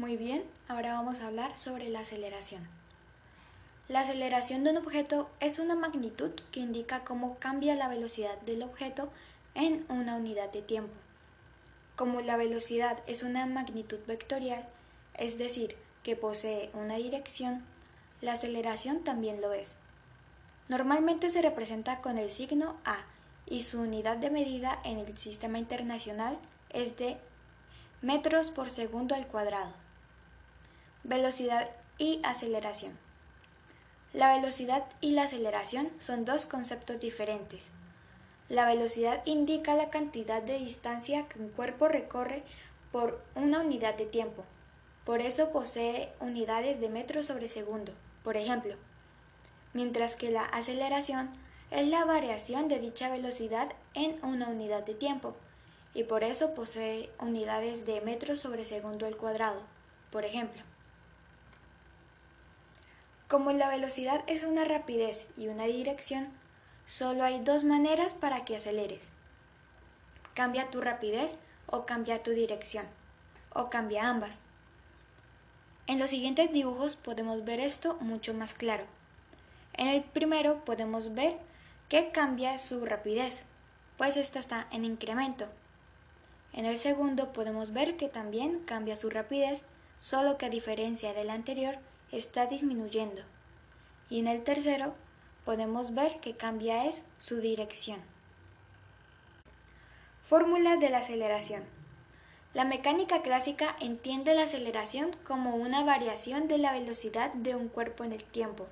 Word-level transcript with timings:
Muy 0.00 0.16
bien, 0.16 0.42
ahora 0.66 0.94
vamos 0.94 1.20
a 1.20 1.26
hablar 1.26 1.58
sobre 1.58 1.90
la 1.90 2.00
aceleración. 2.00 2.66
La 3.86 4.00
aceleración 4.00 4.64
de 4.64 4.70
un 4.70 4.78
objeto 4.78 5.28
es 5.40 5.58
una 5.58 5.74
magnitud 5.74 6.30
que 6.52 6.60
indica 6.60 7.04
cómo 7.04 7.36
cambia 7.38 7.74
la 7.74 7.86
velocidad 7.86 8.40
del 8.40 8.62
objeto 8.62 9.12
en 9.54 9.84
una 9.90 10.16
unidad 10.16 10.50
de 10.52 10.62
tiempo. 10.62 10.94
Como 11.96 12.22
la 12.22 12.38
velocidad 12.38 13.02
es 13.06 13.22
una 13.22 13.44
magnitud 13.44 13.98
vectorial, 14.06 14.66
es 15.18 15.36
decir, 15.36 15.76
que 16.02 16.16
posee 16.16 16.70
una 16.72 16.96
dirección, 16.96 17.62
la 18.22 18.32
aceleración 18.32 19.04
también 19.04 19.42
lo 19.42 19.52
es. 19.52 19.76
Normalmente 20.70 21.28
se 21.28 21.42
representa 21.42 22.00
con 22.00 22.16
el 22.16 22.30
signo 22.30 22.78
A 22.86 22.96
y 23.44 23.64
su 23.64 23.82
unidad 23.82 24.16
de 24.16 24.30
medida 24.30 24.80
en 24.82 24.96
el 24.96 25.18
sistema 25.18 25.58
internacional 25.58 26.38
es 26.70 26.96
de 26.96 27.18
metros 28.00 28.50
por 28.50 28.70
segundo 28.70 29.14
al 29.14 29.26
cuadrado. 29.26 29.74
Velocidad 31.02 31.70
y 31.96 32.20
aceleración. 32.24 32.98
La 34.12 34.34
velocidad 34.34 34.84
y 35.00 35.12
la 35.12 35.22
aceleración 35.22 35.90
son 35.98 36.26
dos 36.26 36.44
conceptos 36.44 37.00
diferentes. 37.00 37.70
La 38.50 38.66
velocidad 38.66 39.22
indica 39.24 39.74
la 39.74 39.88
cantidad 39.88 40.42
de 40.42 40.58
distancia 40.58 41.26
que 41.26 41.38
un 41.38 41.48
cuerpo 41.48 41.88
recorre 41.88 42.42
por 42.92 43.24
una 43.34 43.60
unidad 43.60 43.94
de 43.94 44.04
tiempo. 44.04 44.44
Por 45.06 45.22
eso 45.22 45.52
posee 45.52 46.12
unidades 46.20 46.80
de 46.82 46.90
metros 46.90 47.26
sobre 47.26 47.48
segundo, 47.48 47.92
por 48.22 48.36
ejemplo. 48.36 48.74
Mientras 49.72 50.16
que 50.16 50.30
la 50.30 50.44
aceleración 50.44 51.30
es 51.70 51.88
la 51.88 52.04
variación 52.04 52.68
de 52.68 52.78
dicha 52.78 53.08
velocidad 53.08 53.72
en 53.94 54.22
una 54.22 54.48
unidad 54.48 54.84
de 54.84 54.94
tiempo, 54.94 55.34
y 55.94 56.04
por 56.04 56.24
eso 56.24 56.54
posee 56.54 57.10
unidades 57.18 57.86
de 57.86 58.02
metros 58.02 58.40
sobre 58.40 58.66
segundo 58.66 59.06
al 59.06 59.16
cuadrado, 59.16 59.62
por 60.10 60.26
ejemplo. 60.26 60.62
Como 63.30 63.52
la 63.52 63.68
velocidad 63.68 64.24
es 64.26 64.42
una 64.42 64.64
rapidez 64.64 65.24
y 65.36 65.46
una 65.46 65.62
dirección, 65.62 66.30
solo 66.86 67.22
hay 67.22 67.38
dos 67.38 67.62
maneras 67.62 68.12
para 68.12 68.44
que 68.44 68.56
aceleres. 68.56 69.12
Cambia 70.34 70.68
tu 70.68 70.80
rapidez 70.80 71.36
o 71.68 71.86
cambia 71.86 72.24
tu 72.24 72.32
dirección, 72.32 72.86
o 73.54 73.70
cambia 73.70 74.08
ambas. 74.08 74.42
En 75.86 76.00
los 76.00 76.10
siguientes 76.10 76.52
dibujos 76.52 76.96
podemos 76.96 77.44
ver 77.44 77.60
esto 77.60 77.96
mucho 78.00 78.34
más 78.34 78.52
claro. 78.52 78.82
En 79.74 79.86
el 79.86 80.02
primero 80.02 80.64
podemos 80.64 81.14
ver 81.14 81.38
que 81.88 82.10
cambia 82.10 82.58
su 82.58 82.84
rapidez, 82.84 83.44
pues 83.96 84.16
esta 84.16 84.40
está 84.40 84.66
en 84.72 84.84
incremento. 84.84 85.46
En 86.52 86.64
el 86.64 86.78
segundo 86.78 87.32
podemos 87.32 87.72
ver 87.72 87.96
que 87.96 88.08
también 88.08 88.58
cambia 88.64 88.96
su 88.96 89.08
rapidez, 89.08 89.62
solo 90.00 90.36
que 90.36 90.46
a 90.46 90.50
diferencia 90.50 91.14
del 91.14 91.30
anterior 91.30 91.78
está 92.12 92.46
disminuyendo. 92.46 93.22
Y 94.08 94.20
en 94.20 94.28
el 94.28 94.42
tercero 94.42 94.94
podemos 95.44 95.94
ver 95.94 96.20
que 96.20 96.36
cambia 96.36 96.86
es 96.86 97.02
su 97.18 97.40
dirección. 97.40 98.00
Fórmula 100.24 100.76
de 100.76 100.90
la 100.90 100.98
aceleración. 100.98 101.64
La 102.52 102.64
mecánica 102.64 103.22
clásica 103.22 103.76
entiende 103.80 104.34
la 104.34 104.42
aceleración 104.42 105.16
como 105.24 105.54
una 105.54 105.84
variación 105.84 106.48
de 106.48 106.58
la 106.58 106.72
velocidad 106.72 107.32
de 107.32 107.54
un 107.54 107.68
cuerpo 107.68 108.02
en 108.02 108.12
el 108.12 108.24
tiempo. 108.24 108.66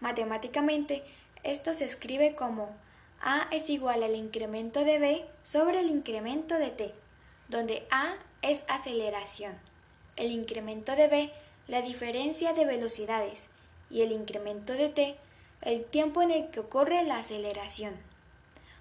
Matemáticamente, 0.00 1.04
esto 1.42 1.74
se 1.74 1.84
escribe 1.84 2.34
como 2.34 2.74
a 3.20 3.48
es 3.50 3.70
igual 3.70 4.02
al 4.02 4.16
incremento 4.16 4.84
de 4.84 4.98
b 4.98 5.26
sobre 5.42 5.80
el 5.80 5.90
incremento 5.90 6.58
de 6.58 6.70
t, 6.70 6.94
donde 7.48 7.86
a 7.90 8.16
es 8.42 8.64
aceleración, 8.68 9.58
el 10.16 10.32
incremento 10.32 10.96
de 10.96 11.08
b 11.08 11.32
la 11.68 11.82
diferencia 11.82 12.52
de 12.52 12.64
velocidades 12.64 13.48
y 13.90 14.02
el 14.02 14.12
incremento 14.12 14.72
de 14.72 14.88
t 14.88 15.16
el 15.60 15.84
tiempo 15.84 16.22
en 16.22 16.30
el 16.30 16.50
que 16.50 16.60
ocurre 16.60 17.04
la 17.04 17.18
aceleración. 17.18 17.94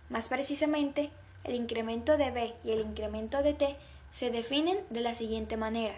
Más 0.09 0.29
precisamente, 0.29 1.11
el 1.43 1.55
incremento 1.55 2.17
de 2.17 2.31
b 2.31 2.53
y 2.63 2.71
el 2.71 2.81
incremento 2.81 3.43
de 3.43 3.53
t 3.53 3.75
se 4.11 4.31
definen 4.31 4.79
de 4.89 5.01
la 5.01 5.15
siguiente 5.15 5.57
manera. 5.57 5.95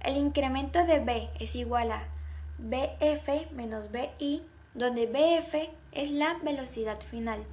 El 0.00 0.16
incremento 0.16 0.84
de 0.84 1.00
b 1.00 1.30
es 1.38 1.54
igual 1.54 1.92
a 1.92 2.08
bf 2.58 3.50
menos 3.52 3.90
bi 3.92 4.42
donde 4.74 5.06
BF 5.06 5.70
es 5.92 6.10
la 6.10 6.34
velocidad 6.42 7.00
final 7.00 7.44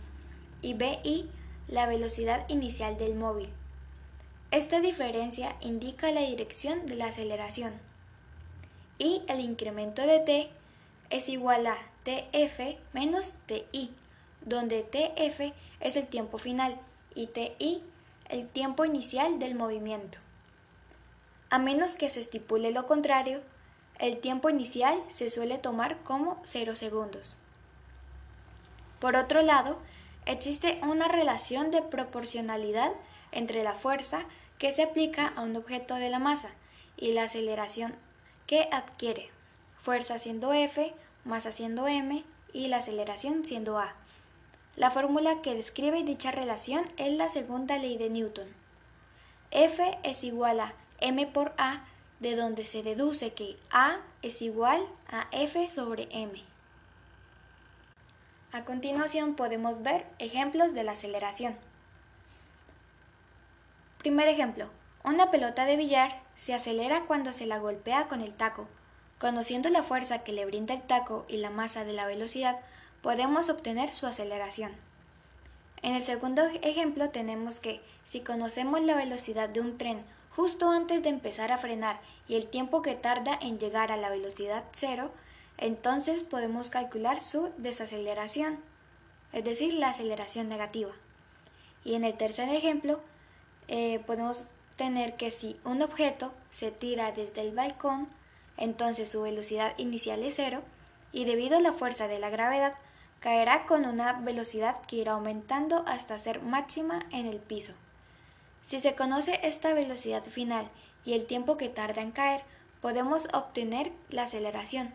y 0.61 0.73
BI 0.73 1.29
la 1.67 1.87
velocidad 1.87 2.47
inicial 2.49 2.97
del 2.97 3.15
móvil. 3.15 3.49
Esta 4.51 4.79
diferencia 4.79 5.55
indica 5.61 6.11
la 6.11 6.21
dirección 6.21 6.85
de 6.85 6.95
la 6.95 7.07
aceleración. 7.07 7.73
Y 8.97 9.23
el 9.27 9.39
incremento 9.39 10.01
de 10.05 10.19
t 10.19 10.49
es 11.09 11.29
igual 11.29 11.67
a 11.67 11.77
TF 12.03 12.77
menos 12.93 13.35
TI, 13.45 13.91
donde 14.41 14.83
TF 14.83 15.53
es 15.79 15.95
el 15.95 16.07
tiempo 16.07 16.37
final 16.37 16.79
y 17.13 17.27
TI 17.27 17.83
el 18.29 18.47
tiempo 18.47 18.85
inicial 18.85 19.39
del 19.39 19.55
movimiento. 19.55 20.17
A 21.49 21.59
menos 21.59 21.95
que 21.95 22.09
se 22.09 22.19
estipule 22.19 22.71
lo 22.71 22.87
contrario, 22.87 23.41
el 23.99 24.19
tiempo 24.19 24.49
inicial 24.49 25.01
se 25.09 25.29
suele 25.29 25.57
tomar 25.57 26.03
como 26.03 26.41
0 26.43 26.75
segundos. 26.75 27.37
Por 28.99 29.15
otro 29.15 29.41
lado, 29.41 29.77
existe 30.25 30.79
una 30.83 31.07
relación 31.07 31.71
de 31.71 31.81
proporcionalidad 31.81 32.91
entre 33.31 33.63
la 33.63 33.73
fuerza 33.73 34.25
que 34.57 34.71
se 34.71 34.83
aplica 34.83 35.27
a 35.27 35.41
un 35.41 35.55
objeto 35.55 35.95
de 35.95 36.09
la 36.09 36.19
masa 36.19 36.49
y 36.97 37.11
la 37.11 37.23
aceleración 37.23 37.95
que 38.47 38.67
adquiere, 38.71 39.29
fuerza 39.81 40.19
siendo 40.19 40.53
F, 40.53 40.93
masa 41.23 41.51
siendo 41.51 41.87
m 41.87 42.23
y 42.53 42.67
la 42.67 42.77
aceleración 42.77 43.45
siendo 43.45 43.77
a. 43.77 43.93
La 44.75 44.91
fórmula 44.91 45.41
que 45.41 45.55
describe 45.55 46.03
dicha 46.03 46.31
relación 46.31 46.85
es 46.97 47.13
la 47.13 47.29
segunda 47.29 47.77
ley 47.77 47.97
de 47.97 48.09
Newton. 48.09 48.47
F 49.51 49.97
es 50.03 50.23
igual 50.23 50.59
a 50.59 50.73
m 50.99 51.25
por 51.27 51.53
a 51.57 51.85
de 52.19 52.35
donde 52.35 52.65
se 52.65 52.83
deduce 52.83 53.33
que 53.33 53.57
A 53.71 53.97
es 54.21 54.41
igual 54.41 54.85
a 55.07 55.27
F 55.31 55.69
sobre 55.69 56.07
M. 56.11 56.43
A 58.51 58.63
continuación 58.63 59.35
podemos 59.35 59.83
ver 59.83 60.05
ejemplos 60.17 60.73
de 60.73 60.83
la 60.83 60.93
aceleración. 60.93 61.57
Primer 63.97 64.27
ejemplo. 64.27 64.69
Una 65.05 65.29
pelota 65.29 65.65
de 65.65 65.77
billar 65.77 66.17
se 66.33 66.55
acelera 66.55 67.05
cuando 67.05 67.31
se 67.31 67.45
la 67.45 67.59
golpea 67.59 68.07
con 68.07 68.21
el 68.21 68.33
taco. 68.33 68.67
Conociendo 69.19 69.69
la 69.69 69.83
fuerza 69.83 70.23
que 70.23 70.33
le 70.33 70.47
brinda 70.47 70.73
el 70.73 70.81
taco 70.81 71.25
y 71.27 71.37
la 71.37 71.51
masa 71.51 71.85
de 71.85 71.93
la 71.93 72.07
velocidad, 72.07 72.59
podemos 73.03 73.49
obtener 73.49 73.93
su 73.93 74.07
aceleración. 74.07 74.71
En 75.83 75.93
el 75.93 76.03
segundo 76.03 76.41
ejemplo 76.63 77.11
tenemos 77.11 77.59
que, 77.59 77.81
si 78.03 78.21
conocemos 78.21 78.81
la 78.81 78.95
velocidad 78.95 79.47
de 79.47 79.61
un 79.61 79.77
tren 79.77 80.03
justo 80.35 80.71
antes 80.71 81.03
de 81.03 81.09
empezar 81.09 81.51
a 81.51 81.59
frenar 81.59 81.99
y 82.27 82.35
el 82.35 82.47
tiempo 82.47 82.81
que 82.81 82.95
tarda 82.95 83.37
en 83.39 83.59
llegar 83.59 83.91
a 83.91 83.97
la 83.97 84.09
velocidad 84.09 84.63
cero, 84.71 85.11
entonces 85.59 86.23
podemos 86.23 86.71
calcular 86.71 87.21
su 87.21 87.51
desaceleración, 87.57 88.59
es 89.33 89.43
decir, 89.43 89.75
la 89.75 89.89
aceleración 89.89 90.49
negativa. 90.49 90.93
Y 91.83 91.93
en 91.93 92.05
el 92.05 92.17
tercer 92.17 92.49
ejemplo, 92.49 93.01
eh, 93.67 93.99
podemos 94.07 94.47
tener 94.75 95.15
que 95.15 95.31
si 95.31 95.59
un 95.63 95.81
objeto 95.81 96.33
se 96.51 96.71
tira 96.71 97.11
desde 97.11 97.41
el 97.41 97.55
balcón, 97.55 98.07
entonces 98.57 99.09
su 99.09 99.21
velocidad 99.21 99.73
inicial 99.77 100.23
es 100.23 100.35
cero 100.35 100.63
y 101.11 101.25
debido 101.25 101.57
a 101.57 101.61
la 101.61 101.73
fuerza 101.73 102.07
de 102.07 102.19
la 102.19 102.29
gravedad 102.29 102.73
caerá 103.19 103.65
con 103.65 103.85
una 103.85 104.13
velocidad 104.13 104.81
que 104.81 104.97
irá 104.97 105.13
aumentando 105.13 105.83
hasta 105.87 106.19
ser 106.19 106.41
máxima 106.41 106.99
en 107.11 107.25
el 107.25 107.37
piso. 107.37 107.73
Si 108.61 108.79
se 108.79 108.95
conoce 108.95 109.39
esta 109.43 109.73
velocidad 109.73 110.23
final 110.23 110.69
y 111.05 111.13
el 111.13 111.25
tiempo 111.25 111.57
que 111.57 111.69
tarda 111.69 112.01
en 112.01 112.11
caer, 112.11 112.43
podemos 112.81 113.27
obtener 113.33 113.91
la 114.09 114.23
aceleración, 114.23 114.93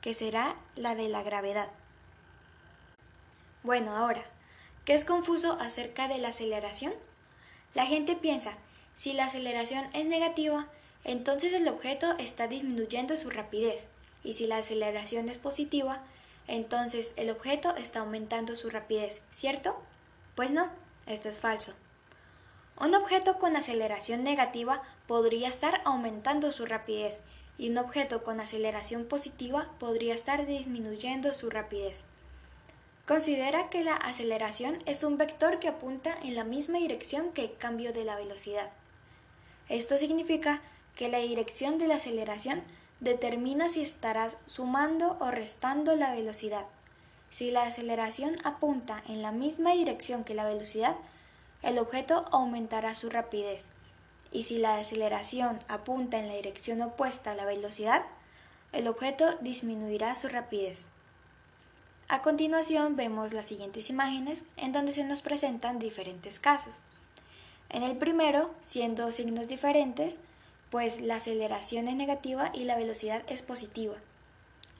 que 0.00 0.14
será 0.14 0.56
la 0.74 0.94
de 0.94 1.08
la 1.08 1.22
gravedad. 1.22 1.68
Bueno, 3.62 3.96
ahora, 3.96 4.22
¿qué 4.84 4.94
es 4.94 5.04
confuso 5.04 5.56
acerca 5.60 6.08
de 6.08 6.18
la 6.18 6.28
aceleración? 6.28 6.92
La 7.72 7.86
gente 7.86 8.14
piensa, 8.14 8.58
si 8.96 9.12
la 9.12 9.26
aceleración 9.26 9.84
es 9.92 10.06
negativa, 10.06 10.66
entonces 11.04 11.52
el 11.52 11.68
objeto 11.68 12.14
está 12.18 12.48
disminuyendo 12.48 13.16
su 13.16 13.30
rapidez, 13.30 13.86
y 14.22 14.34
si 14.34 14.46
la 14.46 14.58
aceleración 14.58 15.28
es 15.28 15.38
positiva, 15.38 16.00
entonces 16.46 17.14
el 17.16 17.30
objeto 17.30 17.74
está 17.76 18.00
aumentando 18.00 18.56
su 18.56 18.70
rapidez, 18.70 19.22
¿cierto? 19.30 19.76
Pues 20.34 20.50
no, 20.50 20.68
esto 21.06 21.28
es 21.28 21.38
falso. 21.38 21.74
Un 22.80 22.94
objeto 22.94 23.38
con 23.38 23.56
aceleración 23.56 24.24
negativa 24.24 24.82
podría 25.06 25.48
estar 25.48 25.80
aumentando 25.84 26.50
su 26.50 26.66
rapidez 26.66 27.20
y 27.56 27.70
un 27.70 27.78
objeto 27.78 28.24
con 28.24 28.40
aceleración 28.40 29.04
positiva 29.04 29.68
podría 29.78 30.14
estar 30.14 30.44
disminuyendo 30.46 31.34
su 31.34 31.50
rapidez. 31.50 32.04
Considera 33.06 33.68
que 33.68 33.84
la 33.84 33.94
aceleración 33.94 34.78
es 34.86 35.04
un 35.04 35.18
vector 35.18 35.60
que 35.60 35.68
apunta 35.68 36.16
en 36.22 36.34
la 36.34 36.44
misma 36.44 36.78
dirección 36.78 37.32
que 37.32 37.44
el 37.44 37.56
cambio 37.56 37.92
de 37.92 38.04
la 38.04 38.16
velocidad. 38.16 38.70
Esto 39.68 39.96
significa 39.98 40.60
que 40.94 41.08
la 41.08 41.18
dirección 41.18 41.78
de 41.78 41.88
la 41.88 41.96
aceleración 41.96 42.62
determina 43.00 43.68
si 43.68 43.82
estarás 43.82 44.38
sumando 44.46 45.16
o 45.20 45.30
restando 45.30 45.96
la 45.96 46.12
velocidad. 46.12 46.66
Si 47.30 47.50
la 47.50 47.64
aceleración 47.64 48.36
apunta 48.44 49.02
en 49.08 49.22
la 49.22 49.32
misma 49.32 49.72
dirección 49.72 50.24
que 50.24 50.34
la 50.34 50.44
velocidad, 50.44 50.96
el 51.62 51.78
objeto 51.78 52.26
aumentará 52.30 52.94
su 52.94 53.10
rapidez. 53.10 53.66
Y 54.30 54.44
si 54.44 54.58
la 54.58 54.78
aceleración 54.78 55.58
apunta 55.68 56.18
en 56.18 56.28
la 56.28 56.34
dirección 56.34 56.82
opuesta 56.82 57.32
a 57.32 57.34
la 57.34 57.44
velocidad, 57.44 58.04
el 58.72 58.88
objeto 58.88 59.36
disminuirá 59.40 60.14
su 60.14 60.28
rapidez. 60.28 60.82
A 62.08 62.22
continuación 62.22 62.96
vemos 62.96 63.32
las 63.32 63.46
siguientes 63.46 63.88
imágenes 63.88 64.44
en 64.56 64.72
donde 64.72 64.92
se 64.92 65.04
nos 65.04 65.22
presentan 65.22 65.78
diferentes 65.78 66.38
casos. 66.38 66.74
En 67.74 67.82
el 67.82 67.96
primero, 67.96 68.54
siendo 68.60 69.10
signos 69.10 69.48
diferentes, 69.48 70.20
pues 70.70 71.00
la 71.00 71.16
aceleración 71.16 71.88
es 71.88 71.96
negativa 71.96 72.52
y 72.54 72.62
la 72.62 72.76
velocidad 72.76 73.24
es 73.26 73.42
positiva. 73.42 73.96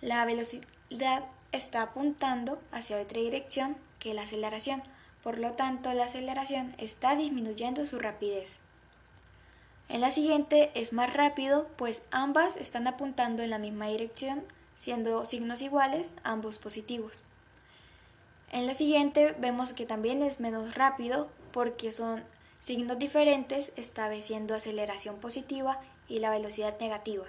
La 0.01 0.25
velocidad 0.25 1.25
está 1.51 1.83
apuntando 1.83 2.61
hacia 2.71 3.01
otra 3.01 3.21
dirección 3.21 3.77
que 3.99 4.15
la 4.15 4.23
aceleración, 4.23 4.81
por 5.25 5.41
lo 5.41 5.55
tanto 5.55 5.93
la 5.93 6.05
aceleración 6.05 6.77
está 6.79 7.17
disminuyendo 7.17 7.85
su 7.85 7.99
rapidez. 7.99 8.59
En 9.89 10.01
la 10.01 10.13
siguiente 10.13 10.71
es 10.77 10.93
más 10.93 11.13
rápido, 11.13 11.67
pues 11.77 12.01
ambas 12.13 12.55
están 12.55 12.87
apuntando 12.87 13.43
en 13.43 13.51
la 13.51 13.59
misma 13.59 13.89
dirección, 13.89 14.45
siendo 14.77 15.25
signos 15.25 15.63
iguales, 15.63 16.15
ambos 16.23 16.59
positivos. 16.59 17.25
En 18.53 18.69
la 18.69 18.75
siguiente 18.75 19.35
vemos 19.41 19.73
que 19.73 19.85
también 19.85 20.23
es 20.23 20.39
menos 20.39 20.77
rápido 20.77 21.29
porque 21.51 21.91
son 21.91 22.23
signos 22.65 22.99
diferentes, 22.99 23.73
estableciendo 23.77 24.55
aceleración 24.55 25.17
positiva 25.17 25.81
y 26.09 26.21
la 26.21 26.31
velocidad 26.31 26.81
negativa. 26.81 27.27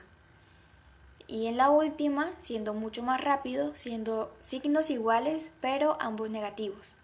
Y 1.27 1.47
en 1.47 1.57
la 1.57 1.71
última, 1.71 2.31
siendo 2.39 2.73
mucho 2.73 3.03
más 3.03 3.19
rápido, 3.19 3.73
siendo 3.75 4.33
signos 4.39 4.89
iguales, 4.89 5.51
pero 5.59 5.97
ambos 5.99 6.29
negativos. 6.29 6.95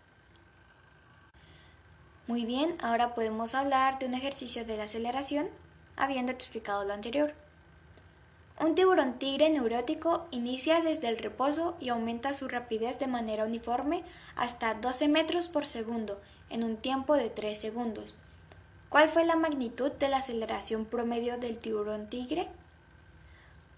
Muy 2.26 2.46
bien, 2.46 2.78
ahora 2.82 3.16
podemos 3.16 3.54
hablar 3.54 4.00
de 4.00 4.06
un 4.06 4.14
ejercicio 4.14 4.64
de 4.64 4.78
la 4.78 4.86
aceleración, 4.86 5.50
habiendo 5.98 6.32
explicado 6.32 6.86
lo 6.86 6.94
anterior. 6.94 7.34
Un 8.62 8.76
tiburón 8.76 9.20
tigre 9.20 9.50
neurótico 9.50 10.30
inicia 10.32 10.80
desde 10.80 11.10
el 11.10 11.18
reposo 11.18 11.76
y 11.82 11.90
aumenta 11.90 12.34
su 12.34 12.48
rapidez 12.48 12.98
de 12.98 13.08
manera 13.08 13.44
uniforme 13.44 14.06
hasta 14.38 14.76
12 14.76 15.10
metros 15.10 15.50
por 15.50 15.66
segundo 15.66 16.22
en 16.52 16.64
un 16.64 16.78
tiempo 16.78 17.16
de 17.16 17.30
3 17.30 17.60
segundos. 17.60 18.16
¿Cuál 18.90 19.10
fue 19.10 19.26
la 19.26 19.36
magnitud 19.36 19.92
de 19.94 20.10
la 20.10 20.18
aceleración 20.18 20.86
promedio 20.86 21.38
del 21.38 21.58
tiburón 21.58 22.10
tigre? 22.10 22.50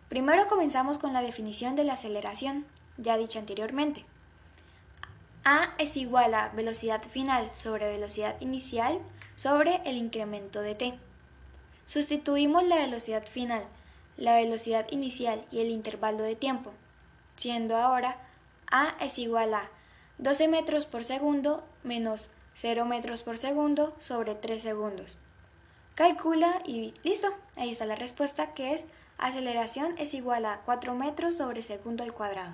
Primero 0.09 0.47
comenzamos 0.47 0.97
con 0.97 1.13
la 1.13 1.21
definición 1.21 1.75
de 1.75 1.83
la 1.83 1.93
aceleración, 1.93 2.65
ya 2.97 3.17
dicha 3.17 3.39
anteriormente. 3.39 4.05
A 5.45 5.73
es 5.77 5.97
igual 5.97 6.33
a 6.33 6.49
velocidad 6.49 7.03
final 7.03 7.49
sobre 7.53 7.91
velocidad 7.91 8.39
inicial 8.39 8.99
sobre 9.35 9.81
el 9.85 9.97
incremento 9.97 10.61
de 10.61 10.75
t. 10.75 10.93
Sustituimos 11.85 12.63
la 12.63 12.77
velocidad 12.77 13.25
final, 13.27 13.65
la 14.17 14.35
velocidad 14.35 14.87
inicial 14.91 15.45
y 15.51 15.59
el 15.59 15.69
intervalo 15.69 16.23
de 16.23 16.35
tiempo, 16.35 16.71
siendo 17.35 17.75
ahora 17.75 18.17
A 18.71 18.95
es 19.01 19.19
igual 19.19 19.53
a 19.53 19.69
12 20.17 20.47
metros 20.47 20.85
por 20.85 21.03
segundo 21.03 21.63
menos 21.83 22.29
0 22.55 22.85
metros 22.85 23.23
por 23.23 23.37
segundo 23.37 23.95
sobre 23.99 24.35
3 24.35 24.61
segundos. 24.61 25.17
Calcula 25.95 26.61
y 26.65 26.93
listo, 27.03 27.27
ahí 27.55 27.71
está 27.71 27.85
la 27.85 27.95
respuesta 27.95 28.53
que 28.53 28.73
es 28.73 28.83
aceleración 29.17 29.95
es 29.97 30.13
igual 30.13 30.45
a 30.45 30.61
4 30.65 30.95
metros 30.95 31.37
sobre 31.37 31.61
segundo 31.61 32.03
al 32.03 32.13
cuadrado. 32.13 32.53